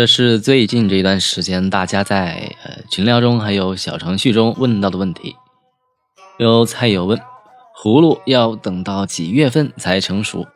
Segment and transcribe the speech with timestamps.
[0.00, 5.36] 这是最近这一段时间大家在呃群聊中还有小程序中问到的问题。
[6.38, 7.20] 有菜友问：
[7.76, 10.46] 葫芦要等到几月份才成熟？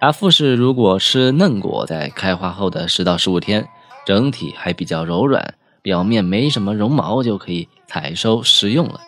[0.00, 3.68] 答复是：如果是嫩果，在开花后的十到十五天，
[4.04, 9.02] 整体还比较柔软，表面没什么绒毛，就可以采收食用了。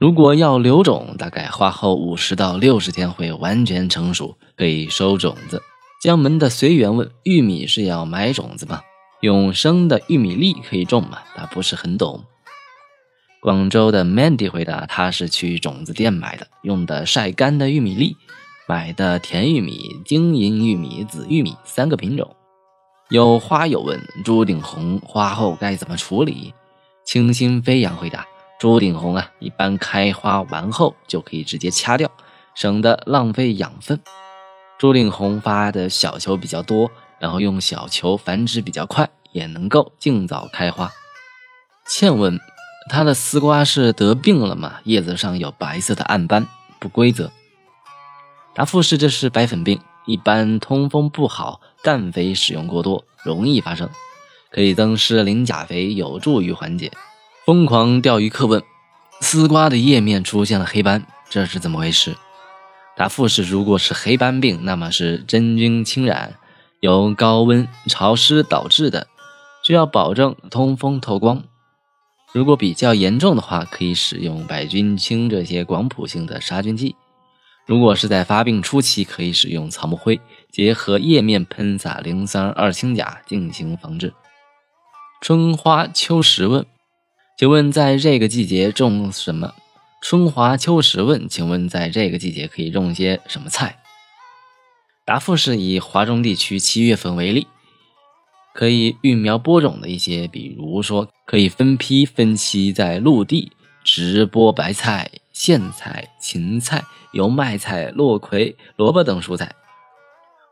[0.00, 5.62] 如果要留种，大概花后五十到六十天会完全成熟，可以收种子。
[6.00, 8.82] 江门的随缘问：玉米是要买种子吗？
[9.20, 11.18] 用生的玉米粒可以种吗？
[11.34, 12.22] 他不是很懂。
[13.40, 18.16] 广州的 Mandy 回答：他是去种子店买的，用的晒干的玉米粒，
[18.68, 22.36] 买的甜玉米、金银玉米、紫玉米三个品种。
[23.10, 26.54] 有花友问：朱顶红花后该怎么处理？
[27.04, 28.24] 清新飞扬回答：
[28.60, 32.08] 朱顶红啊，一般开花完后就可以直接掐掉，
[32.54, 34.00] 省得浪费养分。
[34.78, 40.92] 朱顶红发的小球比较多，然后用小球繁殖比较快，也能够尽早开花。
[41.84, 42.38] 倩问：
[42.88, 44.76] 他的丝瓜是得病了吗？
[44.84, 46.46] 叶子上有白色的暗斑，
[46.78, 47.32] 不规则。
[48.54, 53.90] 答复是：这是白粉病，一般通风不好、氮肥使用过多，容易发生。
[54.50, 56.92] 可以增施磷钾肥，有助于缓解。
[57.44, 58.62] 疯狂钓鱼客问：
[59.20, 62.16] 丝瓜的叶面出现了黑斑，这是怎么回事？
[62.98, 66.34] 答复是：如果是黑斑病，那么是真菌侵染，
[66.80, 69.06] 由高温潮湿导致的，
[69.62, 71.44] 需要保证通风透光。
[72.32, 76.96] 如果比较严重的话，可以使用百菌清这些广谱性的杀菌剂。
[77.66, 84.12] 如果是在发病初期，可以使用草木灰结合叶面喷洒磷酸二氢钾进行防治。
[85.20, 86.66] 春花秋实问：
[87.38, 89.54] 请问在这个季节种什么？
[90.00, 93.80] 春华秋实问：“请问在这个季节可以种些什么菜？”
[95.04, 97.48] 答复是以华中地区七月份为例，
[98.54, 103.50] 可以育苗播种的一些，比如说可以分批分期在陆地
[103.82, 109.54] 直播白菜、苋菜、芹菜、油麦菜、落葵、萝卜等蔬菜。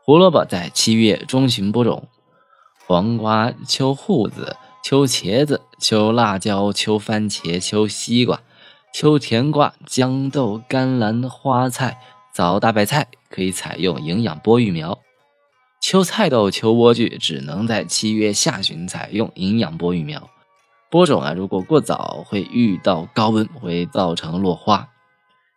[0.03, 2.07] 胡萝卜在七月中旬播种，
[2.85, 8.41] 黄瓜、秋瓠子、秋茄子、秋辣椒、秋番茄、秋西瓜。
[8.93, 11.99] 秋甜瓜、豇豆、甘蓝、花菜、
[12.33, 14.97] 早大白菜可以采用营养播育苗；
[15.81, 20.27] 秋菜豆、秋莴苣只能在七月下旬采用营养播育苗。
[20.89, 24.87] 播种啊，如果过早会遇到高温，会造成落花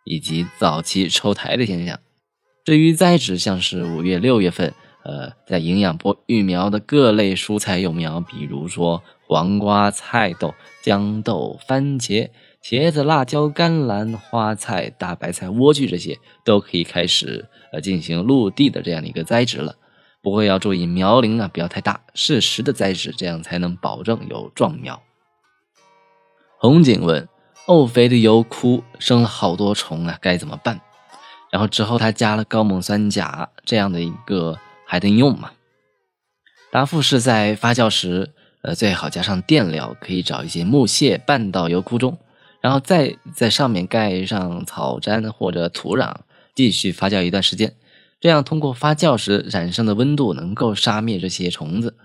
[0.03, 1.99] 以及早期抽苔的现象。
[2.63, 10.53] 至于栽植，像是五月、六月份，呃，在营养播育苗的各类蔬菜幼苗，比如说黄瓜、菜豆、
[10.83, 12.29] 豇豆、番茄。
[12.63, 19.75] 茄子、辣椒、甘蓝、花菜、大白菜、莴苣这些都可以开始呃进行陆地的这样的一个栽植了。
[20.21, 25.01] 不过要注意苗龄啊不要太大，适时的栽植，这样才能保证有壮苗。
[26.59, 27.27] 红景问：
[27.65, 30.79] 沤肥的油枯生了好多虫啊，该怎么办？
[31.49, 35.51] 然后之后他加了高锰酸钾这样的一个还能用吗？
[36.71, 38.29] 答复是在发酵时，
[38.61, 42.19] 呃最好加上垫料，可以找一些木屑拌到油枯中。
[42.61, 46.13] 然后再在上面盖上草毡或者土壤，
[46.55, 47.73] 继续发酵一段时间。
[48.19, 51.95] 这样通过发酵时产生的温度能够杀灭这些虫子。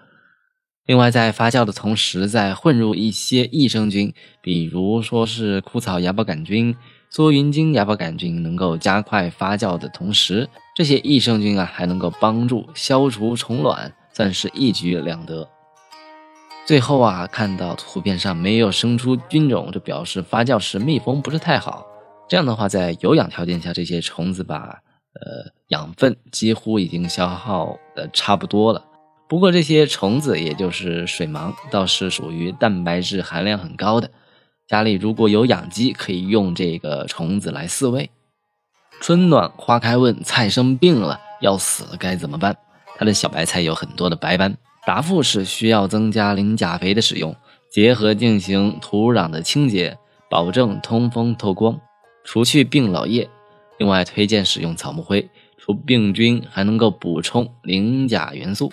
[0.86, 6.74] 另外，在发酵的同时，再混入一些益生菌，比如说是枯草芽孢杆菌、
[7.12, 15.46] 梭云金芽孢杆菌，能够加快发酵的同时，这些益生菌啊还能够帮助消除虫卵，算是一举两得。
[16.66, 21.86] 最后啊，看到图片上没有生出菌种，就表示发酵时密封不是太好。
[22.28, 24.80] 这样的话，在有氧条件下，这些虫子把
[25.14, 28.84] 呃养分几乎已经消耗的差不多了。
[29.28, 34.10] 不过这些虫子也就是水虻，倒是属于蛋白质含量很高的。
[34.66, 38.10] 家里如果有养鸡，可以用这个虫子来饲喂。
[39.00, 42.56] 春暖花开问菜生病了要死了该怎么办？
[42.98, 44.56] 它的小白菜有很多的白斑。
[44.86, 47.34] 答复是需要增加磷钾肥的使用，
[47.68, 49.98] 结合进行土壤的清洁，
[50.30, 51.80] 保证通风透光，
[52.24, 53.28] 除去病老叶。
[53.78, 55.28] 另外推荐使用草木灰，
[55.58, 58.72] 除病菌还能够补充磷钾元素。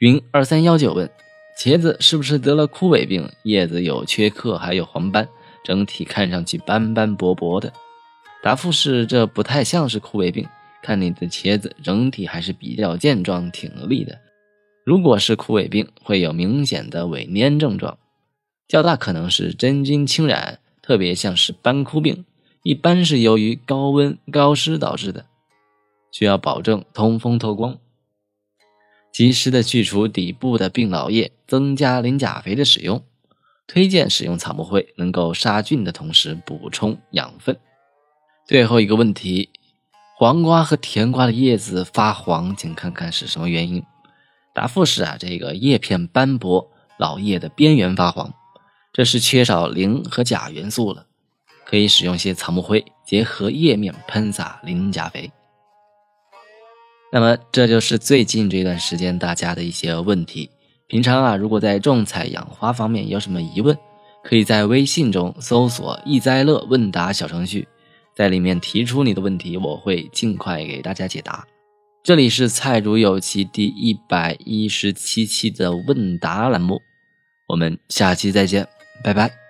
[0.00, 1.08] 云二三幺九问：
[1.56, 3.30] 茄子是不是得了枯萎病？
[3.44, 5.28] 叶子有缺刻，还有黄斑，
[5.62, 7.72] 整体看上去斑斑驳驳的。
[8.42, 10.44] 答复是这不太像是枯萎病，
[10.82, 14.18] 看你的茄子整体还是比较健壮挺立的。
[14.84, 17.98] 如果是枯萎病，会有明显的萎蔫症状，
[18.66, 22.24] 较大可能是真菌侵染，特别像是斑枯病，
[22.62, 25.26] 一般是由于高温高湿导致的，
[26.10, 27.78] 需要保证通风透光。
[29.12, 33.04] 及时的去除底部的病老叶，增加磷钾肥的使用。
[33.68, 37.56] 推荐使用草木灰，能够杀菌的同时补充养分。
[38.46, 39.50] 最后一个问题，
[40.16, 43.82] 黄瓜和甜瓜的叶子发黄，请看看是什么原因？
[44.54, 48.32] 答复是啊，这个叶片斑驳，老叶的边缘发黄，
[48.92, 51.06] 这是缺少磷和钾元素了。
[51.64, 55.30] 可以使用些草木灰，结合叶面喷洒磷钾肥。
[57.10, 60.50] 那么这就是最近这段时间大家的一些问题。
[60.86, 63.78] 平常啊，如果在种菜养花方面有什么疑问，
[64.22, 67.66] 可以在微信中搜索“易栽乐问答”小程序，
[68.14, 71.46] 在里面提出你的问题，我会尽快给大家解答。
[72.02, 76.82] 这里是菜主有奇第一百一十七期的问答栏目，
[77.46, 78.66] 我们下期再见，
[79.04, 79.41] 拜拜。